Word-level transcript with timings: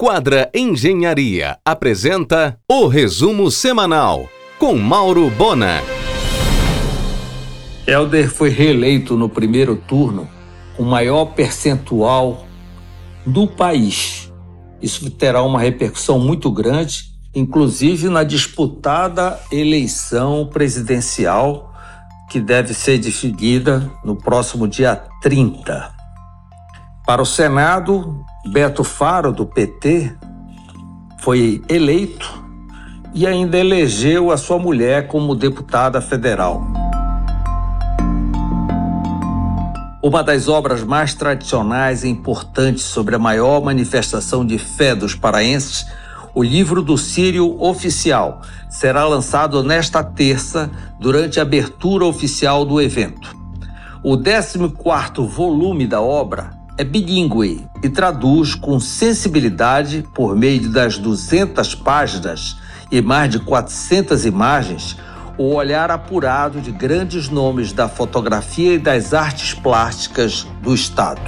Quadra 0.00 0.48
Engenharia 0.54 1.58
apresenta 1.64 2.56
o 2.70 2.86
resumo 2.86 3.50
semanal 3.50 4.28
com 4.56 4.76
Mauro 4.78 5.28
Bona. 5.28 5.82
Helder 7.84 8.30
foi 8.30 8.48
reeleito 8.48 9.16
no 9.16 9.28
primeiro 9.28 9.74
turno 9.74 10.28
com 10.76 10.84
maior 10.84 11.24
percentual 11.24 12.46
do 13.26 13.48
país. 13.48 14.32
Isso 14.80 15.10
terá 15.10 15.42
uma 15.42 15.58
repercussão 15.58 16.20
muito 16.20 16.48
grande, 16.48 17.06
inclusive 17.34 18.08
na 18.08 18.22
disputada 18.22 19.36
eleição 19.50 20.46
presidencial 20.46 21.74
que 22.30 22.38
deve 22.38 22.72
ser 22.72 22.98
definida 22.98 23.90
no 24.04 24.14
próximo 24.14 24.68
dia 24.68 24.94
30. 25.20 25.92
Para 27.04 27.20
o 27.20 27.26
Senado, 27.26 28.24
Beto 28.46 28.84
Faro, 28.84 29.32
do 29.32 29.44
PT, 29.44 30.14
foi 31.18 31.60
eleito 31.68 32.42
e 33.12 33.26
ainda 33.26 33.58
elegeu 33.58 34.30
a 34.30 34.36
sua 34.36 34.58
mulher 34.58 35.08
como 35.08 35.34
deputada 35.34 36.00
federal. 36.00 36.62
Uma 40.00 40.22
das 40.22 40.46
obras 40.46 40.84
mais 40.84 41.14
tradicionais 41.14 42.04
e 42.04 42.08
importantes 42.08 42.84
sobre 42.84 43.16
a 43.16 43.18
maior 43.18 43.60
manifestação 43.60 44.46
de 44.46 44.56
fé 44.56 44.94
dos 44.94 45.14
paraenses, 45.14 45.84
o 46.32 46.42
livro 46.42 46.80
do 46.80 46.96
Sírio 46.96 47.60
Oficial, 47.60 48.40
será 48.70 49.04
lançado 49.04 49.62
nesta 49.64 50.02
terça, 50.02 50.70
durante 51.00 51.40
a 51.40 51.42
abertura 51.42 52.06
oficial 52.06 52.64
do 52.64 52.80
evento. 52.80 53.36
O 54.02 54.16
14º 54.16 55.26
volume 55.26 55.86
da 55.86 56.00
obra 56.00 56.57
é 56.78 56.84
bilíngue 56.84 57.66
e 57.82 57.88
traduz 57.88 58.54
com 58.54 58.78
sensibilidade, 58.78 60.06
por 60.14 60.36
meio 60.36 60.70
das 60.70 60.96
200 60.96 61.74
páginas 61.74 62.56
e 62.90 63.02
mais 63.02 63.32
de 63.32 63.40
400 63.40 64.24
imagens, 64.24 64.96
o 65.36 65.54
olhar 65.54 65.90
apurado 65.90 66.60
de 66.60 66.70
grandes 66.70 67.28
nomes 67.28 67.72
da 67.72 67.88
fotografia 67.88 68.74
e 68.74 68.78
das 68.78 69.12
artes 69.12 69.54
plásticas 69.54 70.46
do 70.62 70.72
Estado. 70.72 71.20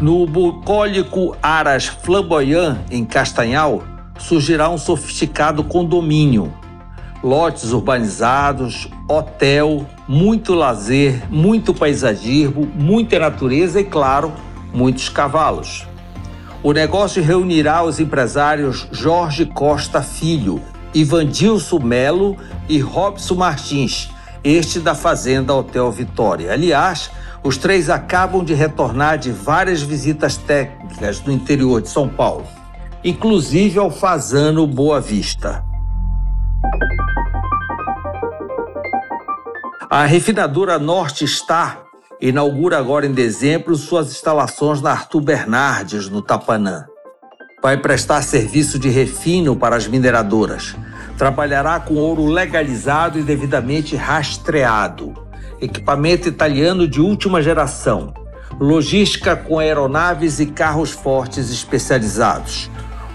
No 0.00 0.26
bucólico 0.26 1.36
Aras 1.40 1.86
Flamboyant, 1.86 2.78
em 2.90 3.04
Castanhal, 3.04 3.84
surgirá 4.18 4.68
um 4.68 4.78
sofisticado 4.78 5.62
condomínio 5.62 6.52
lotes 7.22 7.72
urbanizados, 7.72 8.88
hotel, 9.08 9.86
muito 10.10 10.54
lazer, 10.54 11.22
muito 11.30 11.72
paisagismo, 11.72 12.66
muita 12.74 13.16
natureza 13.16 13.80
e, 13.80 13.84
claro, 13.84 14.32
muitos 14.74 15.08
cavalos. 15.08 15.86
O 16.64 16.72
negócio 16.72 17.22
reunirá 17.22 17.84
os 17.84 18.00
empresários 18.00 18.88
Jorge 18.90 19.46
Costa 19.46 20.02
Filho, 20.02 20.60
Ivandilson 20.92 21.78
Melo 21.78 22.36
e 22.68 22.80
Robson 22.80 23.36
Martins, 23.36 24.10
este 24.42 24.80
da 24.80 24.96
Fazenda 24.96 25.54
Hotel 25.54 25.88
Vitória. 25.92 26.52
Aliás, 26.52 27.08
os 27.44 27.56
três 27.56 27.88
acabam 27.88 28.44
de 28.44 28.52
retornar 28.52 29.16
de 29.16 29.30
várias 29.30 29.80
visitas 29.80 30.36
técnicas 30.36 31.22
no 31.22 31.30
interior 31.30 31.82
de 31.82 31.88
São 31.88 32.08
Paulo, 32.08 32.48
inclusive 33.04 33.78
ao 33.78 33.92
Fazano 33.92 34.66
Boa 34.66 35.00
Vista. 35.00 35.64
A 39.92 40.04
refinadora 40.04 40.78
Norte 40.78 41.26
Star 41.26 41.82
inaugura 42.20 42.78
agora 42.78 43.06
em 43.06 43.12
dezembro 43.12 43.74
suas 43.74 44.12
instalações 44.12 44.80
na 44.80 44.92
Arthur 44.92 45.20
Bernardes, 45.20 46.08
no 46.08 46.22
Tapanã. 46.22 46.84
Vai 47.60 47.76
prestar 47.76 48.22
serviço 48.22 48.78
de 48.78 48.88
refino 48.88 49.56
para 49.56 49.74
as 49.74 49.88
mineradoras. 49.88 50.76
Trabalhará 51.18 51.80
com 51.80 51.94
ouro 51.94 52.26
legalizado 52.26 53.18
e 53.18 53.22
devidamente 53.24 53.96
rastreado. 53.96 55.12
Equipamento 55.60 56.28
italiano 56.28 56.86
de 56.86 57.00
última 57.00 57.42
geração. 57.42 58.14
Logística 58.60 59.34
com 59.34 59.58
aeronaves 59.58 60.38
e 60.38 60.46
carros 60.46 60.92
fortes 60.92 61.50
especializados 61.50 62.70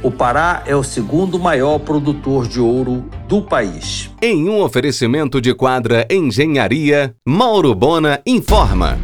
o 0.05 0.11
Pará 0.11 0.61
é 0.67 0.75
o 0.75 0.83
segundo 0.83 1.39
maior 1.39 1.79
produtor 1.79 2.47
de 2.47 2.59
ouro 2.59 3.05
do 3.27 3.41
país. 3.41 4.11
Em 4.21 4.47
um 4.47 4.61
oferecimento 4.61 5.41
de 5.41 5.51
quadra 5.51 6.05
Engenharia, 6.11 7.15
Mauro 7.27 7.73
Bona 7.73 8.21
informa. 8.23 8.99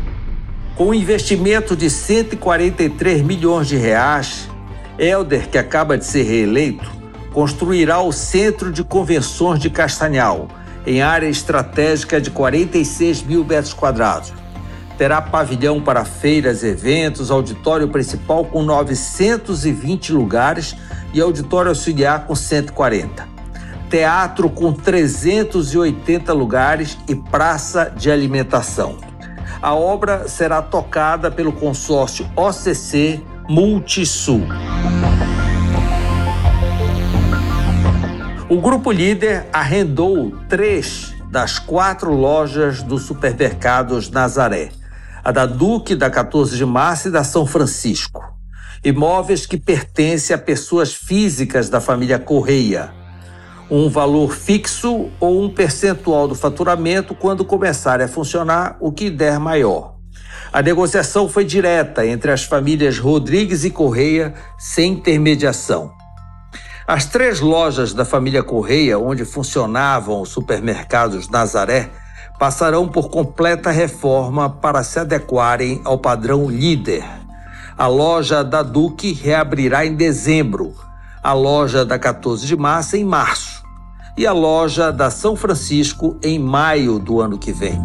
Com 0.76 0.90
um 0.90 0.94
investimento 0.94 1.76
de 1.76 1.90
143 1.90 3.24
milhões 3.24 3.68
de 3.68 3.78
reais, 3.78 4.48
Helder, 5.00 5.50
que 5.50 5.58
acaba 5.58 5.98
de 5.98 6.06
ser 6.06 6.22
reeleito, 6.22 6.88
construirá 7.34 8.00
o 8.00 8.12
Centro 8.12 8.72
de 8.72 8.84
Convenções 8.84 9.60
de 9.60 9.72
Castanhal, 9.72 10.50
em 10.86 11.02
área 11.02 11.28
estratégica 11.28 12.22
de 12.22 12.30
46 12.30 13.24
mil 13.24 13.44
metros 13.44 13.74
quadrados 13.74 14.32
terá 15.02 15.20
pavilhão 15.20 15.82
para 15.82 16.06
feiras, 16.06 16.64
eventos, 16.64 17.32
auditório 17.32 17.88
principal 17.88 18.46
com 18.46 18.62
920 18.62 20.14
lugares 20.14 20.76
e 21.12 21.20
auditório 21.20 21.70
auxiliar 21.70 22.28
com 22.28 22.36
140. 22.36 23.28
Teatro 23.90 24.48
com 24.48 24.72
380 24.72 26.32
lugares 26.34 27.00
e 27.10 27.16
praça 27.16 27.92
de 27.98 28.12
alimentação. 28.12 29.00
A 29.60 29.74
obra 29.74 30.28
será 30.28 30.62
tocada 30.62 31.32
pelo 31.32 31.52
consórcio 31.52 32.30
OCC 32.36 33.20
Multisul. 33.50 34.44
O 38.48 38.62
grupo 38.62 38.92
líder 38.92 39.48
arrendou 39.52 40.38
três 40.48 41.12
das 41.32 41.58
quatro 41.58 42.14
lojas 42.14 42.84
do 42.84 43.00
supermercados 43.00 44.12
Nazaré 44.12 44.70
a 45.24 45.32
da 45.32 45.46
Duque, 45.46 45.96
da 45.96 46.09
14 46.09 46.58
de 46.58 46.66
Março 46.66 47.08
e 47.08 47.12
da 47.12 47.24
São 47.24 47.46
Francisco. 47.46 48.22
Imóveis 48.84 49.46
que 49.46 49.58
pertencem 49.58 50.36
a 50.36 50.40
pessoas 50.40 50.94
físicas 50.94 51.70
da 51.70 51.80
família 51.80 52.18
Correia. 52.18 52.92
Um 53.70 53.90
valor 53.90 54.34
fixo 54.34 55.09
ou 55.20 55.44
um 55.44 55.50
percentual 55.50 56.28
do 56.28 56.36
faturamento 56.36 57.14
quando 57.14 57.46
começar 57.46 58.02
a 58.02 58.08
funcionar, 58.08 58.78
o 58.80 58.92
que 58.92 59.09
der 59.09 59.40
maior. 59.40 59.96
A 60.52 60.62
negociação 60.62 61.30
foi 61.30 61.46
direta 61.46 62.06
entre 62.06 62.32
as 62.32 62.44
famílias 62.44 62.98
Rodrigues 62.98 63.64
e 63.64 63.70
Correia, 63.70 64.34
sem 64.58 64.94
intermediação. 64.94 65.92
As 66.86 67.06
três 67.06 67.40
lojas 67.40 67.94
da 67.94 68.03
família 68.03 68.44
Correia, 68.44 69.00
onde 69.00 69.24
funcionavam 69.24 70.22
os 70.22 70.30
supermercados 70.30 71.30
Nazaré, 71.30 71.90
passarão 72.41 72.88
por 72.88 73.12
completa 73.12 73.69
reforma 73.69 74.50
para 74.50 74.84
se 74.84 74.97
adequarem 74.97 75.79
ao 75.85 76.00
padrão 76.00 76.50
líder. 76.50 77.06
A 77.78 77.85
loja 77.85 78.44
da 78.44 78.63
Duque 78.63 79.13
reabrirá 79.13 79.85
em 79.85 79.94
dezembro, 79.94 80.74
a 81.22 81.34
loja 81.34 81.85
da 81.85 82.00
14 82.00 82.47
de 82.47 82.57
março 82.57 82.97
em 82.97 83.06
março 83.06 83.63
e 84.18 84.25
a 84.25 84.34
loja 84.34 84.91
da 84.91 85.12
São 85.12 85.35
Francisco 85.35 86.18
em 86.24 86.40
maio 86.40 86.97
do 86.97 87.22
ano 87.22 87.38
que 87.38 87.52
vem. 87.52 87.79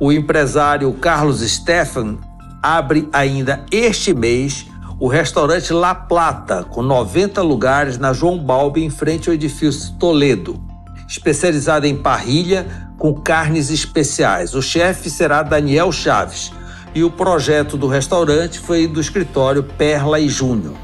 O 0.00 0.10
empresário 0.10 0.90
Carlos 0.94 1.40
Stefan 1.40 2.16
abre 2.62 3.10
ainda 3.12 3.66
este 3.70 4.14
mês 4.14 4.69
o 5.00 5.08
restaurante 5.08 5.72
La 5.72 5.94
Plata, 5.94 6.62
com 6.62 6.82
90 6.82 7.40
lugares 7.40 7.96
na 7.96 8.12
João 8.12 8.38
Balbi, 8.38 8.84
em 8.84 8.90
frente 8.90 9.30
ao 9.30 9.34
edifício 9.34 9.94
Toledo. 9.94 10.60
Especializado 11.08 11.86
em 11.86 11.96
parrilha 11.96 12.66
com 12.98 13.14
carnes 13.14 13.70
especiais. 13.70 14.54
O 14.54 14.60
chefe 14.60 15.08
será 15.08 15.42
Daniel 15.42 15.90
Chaves 15.90 16.52
e 16.94 17.02
o 17.02 17.10
projeto 17.10 17.78
do 17.78 17.86
restaurante 17.88 18.58
foi 18.58 18.86
do 18.86 19.00
escritório 19.00 19.62
Perla 19.62 20.20
e 20.20 20.28
Júnior. 20.28 20.74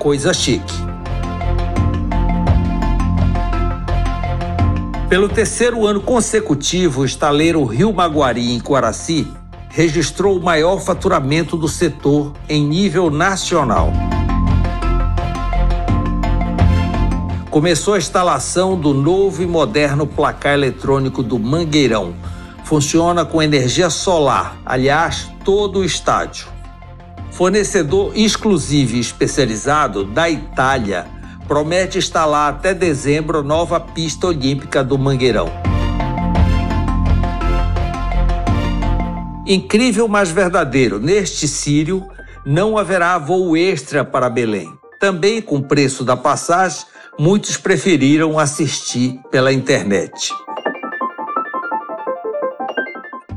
Coisa 0.00 0.34
chique. 0.34 0.74
Pelo 5.08 5.28
terceiro 5.28 5.86
ano 5.86 6.00
consecutivo, 6.00 7.02
o 7.02 7.04
estaleiro 7.04 7.62
Rio 7.62 7.92
Maguari, 7.92 8.52
em 8.52 8.58
Coaraci, 8.58 9.28
registrou 9.74 10.38
o 10.38 10.42
maior 10.42 10.80
faturamento 10.80 11.56
do 11.56 11.66
setor 11.66 12.32
em 12.48 12.64
nível 12.64 13.10
nacional. 13.10 13.92
Começou 17.50 17.94
a 17.94 17.98
instalação 17.98 18.78
do 18.78 18.94
novo 18.94 19.42
e 19.42 19.46
moderno 19.46 20.06
placar 20.06 20.54
eletrônico 20.54 21.24
do 21.24 21.40
Mangueirão. 21.40 22.14
Funciona 22.62 23.24
com 23.24 23.42
energia 23.42 23.90
solar, 23.90 24.56
aliás, 24.64 25.28
todo 25.44 25.80
o 25.80 25.84
estádio. 25.84 26.46
Fornecedor 27.32 28.12
exclusivo 28.14 28.94
e 28.94 29.00
especializado 29.00 30.04
da 30.04 30.30
Itália, 30.30 31.04
promete 31.48 31.98
instalar 31.98 32.54
até 32.54 32.72
dezembro 32.72 33.40
a 33.40 33.42
nova 33.42 33.80
pista 33.80 34.28
olímpica 34.28 34.84
do 34.84 34.96
Mangueirão. 34.96 35.73
Incrível, 39.46 40.08
mas 40.08 40.30
verdadeiro, 40.30 40.98
neste 40.98 41.46
Sírio 41.46 42.08
não 42.46 42.78
haverá 42.78 43.18
voo 43.18 43.54
extra 43.56 44.02
para 44.02 44.30
Belém. 44.30 44.72
Também 44.98 45.42
com 45.42 45.56
o 45.56 45.62
preço 45.62 46.02
da 46.02 46.16
passagem, 46.16 46.86
muitos 47.18 47.58
preferiram 47.58 48.38
assistir 48.38 49.20
pela 49.30 49.52
internet. 49.52 50.32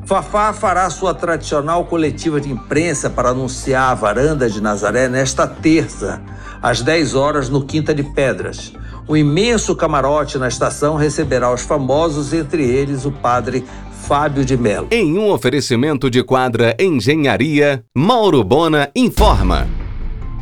Fafá 0.05 0.53
fará 0.53 0.89
sua 0.89 1.13
tradicional 1.13 1.83
coletiva 1.83 2.39
de 2.39 2.49
imprensa 2.49 3.09
para 3.09 3.31
anunciar 3.31 3.91
a 3.91 3.93
varanda 3.93 4.49
de 4.49 4.61
Nazaré 4.61 5.09
nesta 5.09 5.45
terça, 5.45 6.21
às 6.61 6.81
10 6.81 7.15
horas, 7.15 7.49
no 7.49 7.65
Quinta 7.65 7.93
de 7.93 8.03
Pedras. 8.03 8.71
O 9.07 9.15
imenso 9.15 9.75
camarote 9.75 10.37
na 10.37 10.47
estação 10.47 10.95
receberá 10.95 11.53
os 11.53 11.61
famosos, 11.61 12.33
entre 12.33 12.63
eles 12.63 13.05
o 13.05 13.11
padre 13.11 13.65
Fábio 14.07 14.43
de 14.43 14.57
Mello. 14.57 14.87
Em 14.91 15.17
um 15.17 15.29
oferecimento 15.31 16.09
de 16.09 16.23
quadra 16.23 16.75
Engenharia, 16.79 17.83
Mauro 17.95 18.43
Bona 18.43 18.89
informa. 18.95 19.67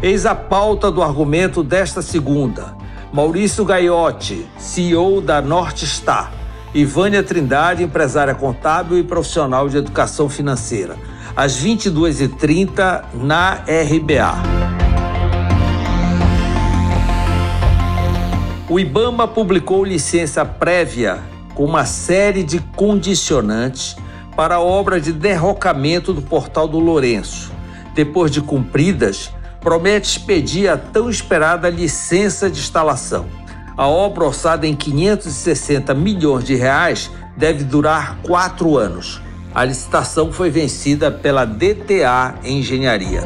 Eis 0.02 0.26
a 0.26 0.36
pauta 0.36 0.92
do 0.92 1.02
argumento 1.02 1.64
desta 1.64 2.02
segunda. 2.02 2.76
Maurício 3.14 3.64
Gaiotti, 3.64 4.46
CEO 4.58 5.22
da 5.22 5.42
Norte 5.42 5.86
Star 5.86 6.46
Ivânia 6.76 7.24
Trindade, 7.24 7.84
empresária 7.84 8.36
contábil 8.36 9.00
e 9.00 9.04
profissional 9.04 9.70
de 9.70 9.78
educação 9.78 10.28
financeira, 10.28 10.98
às 11.34 11.58
22h30 11.64 13.06
na 13.14 13.64
RBA. 13.64 14.65
O 18.68 18.80
IBAMA 18.80 19.28
publicou 19.28 19.86
licença 19.86 20.44
prévia 20.44 21.20
com 21.54 21.64
uma 21.64 21.86
série 21.86 22.44
de 22.44 22.60
condicionantes 22.76 23.96
para 24.36 24.56
a 24.56 24.60
obra 24.60 25.00
de 25.00 25.14
derrocamento 25.14 26.12
do 26.12 26.22
Portal 26.22 26.68
do 26.68 26.80
Lourenço. 26.80 27.52
Depois 27.94 28.32
de 28.32 28.42
cumpridas, 28.42 29.32
promete 29.62 30.10
expedir 30.10 30.68
a 30.68 30.78
tão 30.78 31.12
esperada 31.12 31.70
licença 31.70 32.50
de 32.50 32.60
instalação. 32.60 33.28
A 33.78 33.88
obra 33.88 34.26
orçada 34.26 34.66
em 34.66 34.76
560 34.76 35.94
milhões 35.94 36.44
de 36.44 36.56
reais 36.56 37.12
deve 37.38 37.64
durar 37.64 38.18
quatro 38.24 38.78
anos. 38.78 39.22
A 39.54 39.64
licitação 39.64 40.34
foi 40.34 40.50
vencida 40.50 41.12
pela 41.12 41.46
DTA 41.46 42.34
Engenharia. 42.44 43.22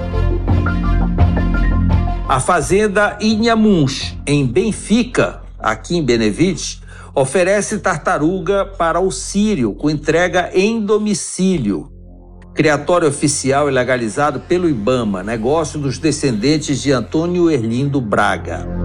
A 2.29 2.39
fazenda 2.39 3.17
Inhamuns, 3.19 4.15
em 4.25 4.45
Benfica, 4.45 5.41
aqui 5.57 5.97
em 5.97 6.03
Benevides, 6.03 6.81
oferece 7.13 7.79
tartaruga 7.79 8.65
para 8.65 9.01
o 9.01 9.11
Sírio, 9.11 9.73
com 9.73 9.89
entrega 9.89 10.49
em 10.53 10.79
domicílio. 10.79 11.91
Criatório 12.53 13.09
oficial 13.09 13.67
e 13.67 13.71
legalizado 13.71 14.41
pelo 14.41 14.69
IBAMA, 14.69 15.23
negócio 15.23 15.79
dos 15.79 15.97
descendentes 15.97 16.81
de 16.81 16.91
Antônio 16.91 17.49
Erlindo 17.49 17.99
Braga 17.99 18.79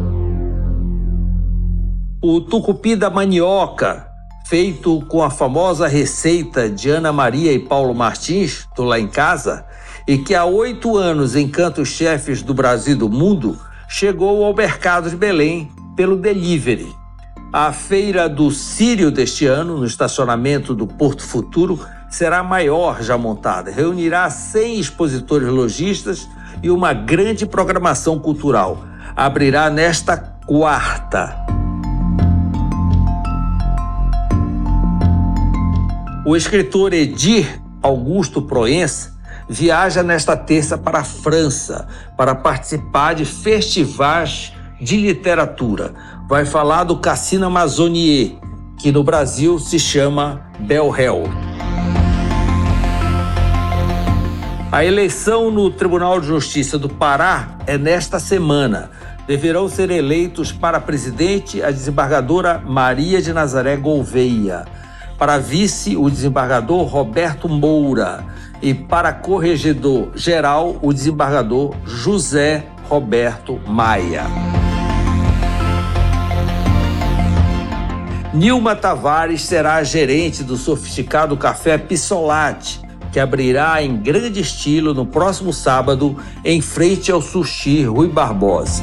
o 2.26 2.40
tucupi 2.40 2.96
da 2.96 3.10
manioca, 3.10 4.08
feito 4.46 5.02
com 5.08 5.22
a 5.22 5.28
famosa 5.28 5.86
receita 5.86 6.70
de 6.70 6.88
Ana 6.88 7.12
Maria 7.12 7.52
e 7.52 7.58
Paulo 7.58 7.94
Martins, 7.94 8.66
do 8.74 8.82
Lá 8.82 8.98
em 8.98 9.06
Casa, 9.06 9.66
e 10.06 10.18
que 10.18 10.34
há 10.34 10.44
oito 10.44 10.96
anos 10.96 11.34
encanta 11.34 11.80
os 11.80 11.88
chefes 11.88 12.42
do 12.42 12.52
Brasil 12.52 12.94
e 12.94 12.98
do 12.98 13.08
mundo, 13.08 13.58
chegou 13.88 14.44
ao 14.44 14.54
mercado 14.54 15.08
de 15.08 15.16
Belém 15.16 15.70
pelo 15.96 16.16
delivery. 16.16 16.94
A 17.52 17.72
feira 17.72 18.28
do 18.28 18.50
Sírio 18.50 19.10
deste 19.10 19.46
ano, 19.46 19.78
no 19.78 19.86
estacionamento 19.86 20.74
do 20.74 20.86
Porto 20.86 21.22
Futuro, 21.22 21.78
será 22.10 22.42
maior 22.42 23.02
já 23.02 23.16
montada. 23.16 23.70
Reunirá 23.70 24.28
100 24.28 24.80
expositores 24.80 25.48
lojistas 25.48 26.28
e 26.62 26.70
uma 26.70 26.92
grande 26.92 27.46
programação 27.46 28.18
cultural. 28.18 28.84
Abrirá 29.16 29.70
nesta 29.70 30.16
quarta. 30.16 31.36
O 36.26 36.34
escritor 36.36 36.92
Edir 36.92 37.60
Augusto 37.82 38.42
Proença 38.42 39.13
viaja 39.48 40.02
nesta 40.02 40.36
terça 40.36 40.76
para 40.78 41.00
a 41.00 41.04
França 41.04 41.86
para 42.16 42.34
participar 42.34 43.14
de 43.14 43.24
festivais 43.24 44.52
de 44.80 44.96
literatura. 44.96 45.94
Vai 46.28 46.44
falar 46.44 46.84
do 46.84 46.98
Cassino 46.98 47.46
Amazonier, 47.46 48.32
que 48.78 48.90
no 48.90 49.04
Brasil 49.04 49.58
se 49.58 49.78
chama 49.78 50.42
Bel 50.58 50.94
Hell. 50.96 51.24
A 54.72 54.84
eleição 54.84 55.50
no 55.50 55.70
Tribunal 55.70 56.20
de 56.20 56.26
Justiça 56.26 56.78
do 56.78 56.88
Pará 56.88 57.58
é 57.66 57.78
nesta 57.78 58.18
semana. 58.18 58.90
Deverão 59.26 59.68
ser 59.68 59.90
eleitos 59.90 60.52
para 60.52 60.80
presidente 60.80 61.62
a 61.62 61.70
desembargadora 61.70 62.58
Maria 62.58 63.22
de 63.22 63.32
Nazaré 63.32 63.76
Gouveia 63.76 64.64
para 65.18 65.38
vice 65.38 65.96
o 65.96 66.10
desembargador 66.10 66.84
Roberto 66.86 67.48
Moura 67.48 68.24
e 68.64 68.72
para 68.72 69.12
corregedor 69.12 70.12
geral 70.14 70.78
o 70.80 70.90
desembargador 70.90 71.74
José 71.84 72.64
Roberto 72.88 73.60
Maia. 73.66 74.24
Nilma 78.32 78.74
Tavares 78.74 79.42
será 79.42 79.74
a 79.74 79.84
gerente 79.84 80.42
do 80.42 80.56
sofisticado 80.56 81.36
café 81.36 81.76
Pissolate, 81.76 82.80
que 83.12 83.20
abrirá 83.20 83.82
em 83.82 83.98
grande 83.98 84.40
estilo 84.40 84.94
no 84.94 85.04
próximo 85.04 85.52
sábado 85.52 86.16
em 86.42 86.62
frente 86.62 87.12
ao 87.12 87.20
Sushi 87.20 87.84
Rui 87.84 88.08
Barbosa. 88.08 88.82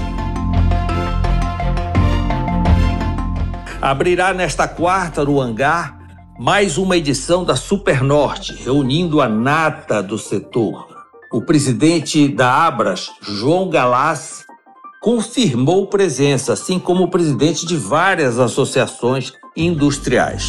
Abrirá 3.81 4.31
nesta 4.31 4.67
quarta 4.67 5.25
no 5.25 5.41
hangar 5.41 6.00
mais 6.43 6.75
uma 6.75 6.97
edição 6.97 7.43
da 7.43 7.55
Supernorte, 7.55 8.55
reunindo 8.55 9.21
a 9.21 9.29
nata 9.29 10.01
do 10.01 10.17
setor. 10.17 10.87
O 11.31 11.39
presidente 11.39 12.27
da 12.27 12.65
Abras, 12.65 13.11
João 13.21 13.69
Galás, 13.69 14.43
confirmou 14.99 15.85
presença, 15.85 16.53
assim 16.53 16.79
como 16.79 17.03
o 17.03 17.11
presidente 17.11 17.63
de 17.63 17.77
várias 17.77 18.39
associações 18.39 19.33
industriais. 19.55 20.47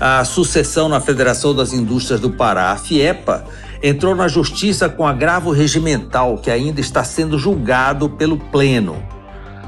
A 0.00 0.24
sucessão 0.24 0.88
na 0.88 0.98
Federação 0.98 1.54
das 1.54 1.74
Indústrias 1.74 2.20
do 2.20 2.30
Pará, 2.30 2.70
a 2.70 2.78
FIEPA, 2.78 3.44
entrou 3.82 4.14
na 4.14 4.28
justiça 4.28 4.88
com 4.88 5.06
agravo 5.06 5.50
regimental 5.50 6.38
que 6.38 6.50
ainda 6.50 6.80
está 6.80 7.04
sendo 7.04 7.38
julgado 7.38 8.08
pelo 8.08 8.38
Pleno. 8.38 8.96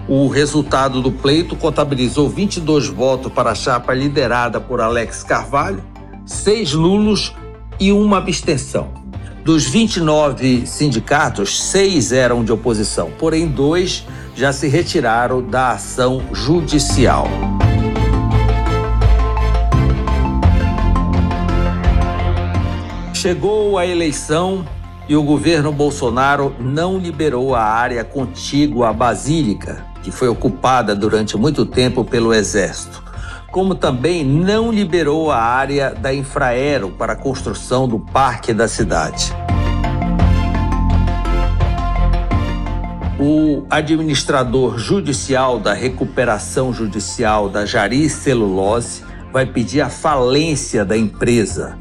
O 0.09 0.29
resultado 0.29 1.03
do 1.03 1.11
pleito 1.11 1.57
contabilizou 1.57 2.29
22 2.29 2.87
votos 2.87 3.33
para 3.33 3.51
a 3.51 3.55
chapa 3.57 3.93
liderada 3.93 4.61
por 4.61 4.81
Alex 4.81 5.25
Carvalho, 5.25 5.83
seis 6.25 6.73
nulos 6.73 7.35
e 7.81 7.91
uma 7.91 8.19
abstenção. 8.19 8.95
Dos 9.45 9.65
29 9.65 10.65
sindicatos, 10.65 11.61
seis 11.61 12.13
eram 12.13 12.45
de 12.45 12.53
oposição, 12.53 13.11
porém 13.19 13.49
dois 13.49 14.07
já 14.37 14.53
se 14.53 14.69
retiraram 14.69 15.43
da 15.43 15.73
ação 15.73 16.23
judicial. 16.33 17.27
Chegou 23.13 23.77
a 23.77 23.85
eleição 23.85 24.65
e 25.09 25.17
o 25.17 25.23
governo 25.25 25.73
Bolsonaro 25.73 26.55
não 26.61 26.97
liberou 26.97 27.57
a 27.57 27.63
área 27.63 28.05
contígua 28.05 28.91
à 28.91 28.93
Basílica, 28.93 29.85
que 30.07 30.13
foi 30.13 30.29
ocupada 30.29 30.95
durante 30.95 31.37
muito 31.37 31.67
tempo 31.67 32.05
pelo 32.05 32.33
Exército, 32.33 33.03
como 33.51 33.75
também 33.75 34.25
não 34.25 34.71
liberou 34.71 35.33
a 35.33 35.39
área 35.39 35.91
da 35.91 36.15
Infraero 36.15 36.91
para 36.91 37.15
a 37.15 37.17
construção 37.17 37.89
do 37.89 37.99
parque 37.99 38.55
da 38.55 38.69
cidade. 38.69 39.35
O 43.19 43.67
administrador 43.69 44.79
judicial 44.79 45.59
da 45.59 45.75
recuperação 45.75 46.73
judicial 46.73 47.49
da 47.49 47.67
Jari 47.67 48.09
Celulose 48.09 49.03
vai 49.33 49.45
pedir 49.45 49.81
a 49.81 49.89
falência 49.89 50.85
da 50.85 50.97
empresa, 50.97 51.77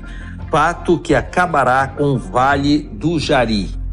fato 0.50 0.98
que 0.98 1.14
acabará 1.14 1.90
com 1.90 2.16
o 2.16 2.18
Vale 2.18 2.90
do 2.92 3.20
Jari. 3.20 3.85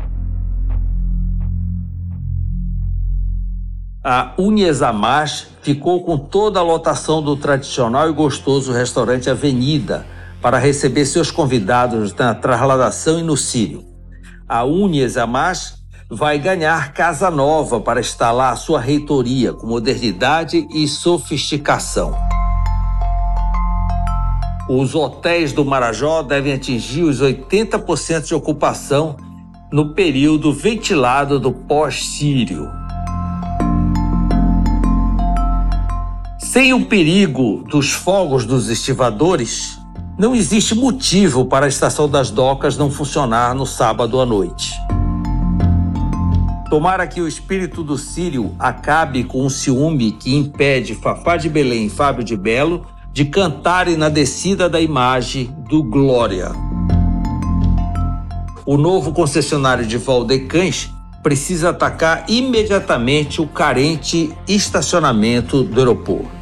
A 4.04 4.34
Unhesamash 4.36 5.46
ficou 5.62 6.02
com 6.02 6.18
toda 6.18 6.58
a 6.58 6.62
lotação 6.62 7.22
do 7.22 7.36
tradicional 7.36 8.10
e 8.10 8.12
gostoso 8.12 8.72
restaurante 8.72 9.30
Avenida 9.30 10.04
para 10.40 10.58
receber 10.58 11.06
seus 11.06 11.30
convidados 11.30 12.12
na 12.14 12.34
trasladação 12.34 13.20
e 13.20 13.22
no 13.22 13.36
Sírio. 13.36 13.84
A 14.48 14.64
Unhesamash 14.64 15.74
vai 16.10 16.36
ganhar 16.36 16.92
casa 16.92 17.30
nova 17.30 17.80
para 17.80 18.00
instalar 18.00 18.52
a 18.52 18.56
sua 18.56 18.80
reitoria 18.80 19.52
com 19.52 19.68
modernidade 19.68 20.66
e 20.74 20.88
sofisticação. 20.88 22.12
Os 24.68 24.96
hotéis 24.96 25.52
do 25.52 25.64
Marajó 25.64 26.22
devem 26.22 26.54
atingir 26.54 27.04
os 27.04 27.22
80% 27.22 28.26
de 28.26 28.34
ocupação 28.34 29.16
no 29.72 29.94
período 29.94 30.52
ventilado 30.52 31.38
do 31.38 31.52
pós-sírio. 31.52 32.81
Sem 36.52 36.74
o 36.74 36.84
perigo 36.84 37.64
dos 37.66 37.92
fogos 37.92 38.44
dos 38.44 38.68
estivadores, 38.68 39.78
não 40.18 40.34
existe 40.34 40.74
motivo 40.74 41.46
para 41.46 41.64
a 41.64 41.68
estação 41.70 42.06
das 42.06 42.30
docas 42.30 42.76
não 42.76 42.90
funcionar 42.90 43.54
no 43.54 43.64
sábado 43.64 44.20
à 44.20 44.26
noite. 44.26 44.74
Tomara 46.68 47.06
que 47.06 47.22
o 47.22 47.26
espírito 47.26 47.82
do 47.82 47.96
Sírio 47.96 48.54
acabe 48.58 49.24
com 49.24 49.46
o 49.46 49.48
ciúme 49.48 50.12
que 50.12 50.36
impede 50.36 50.94
Fafá 50.94 51.38
de 51.38 51.48
Belém 51.48 51.86
e 51.86 51.88
Fábio 51.88 52.22
de 52.22 52.36
Belo 52.36 52.84
de 53.14 53.24
cantarem 53.24 53.96
na 53.96 54.10
descida 54.10 54.68
da 54.68 54.78
imagem 54.78 55.56
do 55.70 55.82
Glória. 55.82 56.52
O 58.66 58.76
novo 58.76 59.10
concessionário 59.12 59.86
de 59.86 59.96
Valdecães 59.96 60.90
precisa 61.22 61.70
atacar 61.70 62.26
imediatamente 62.28 63.40
o 63.40 63.46
carente 63.46 64.30
estacionamento 64.46 65.62
do 65.62 65.80
aeroporto. 65.80 66.41